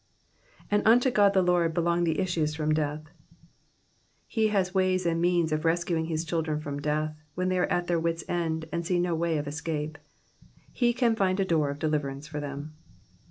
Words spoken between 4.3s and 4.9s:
has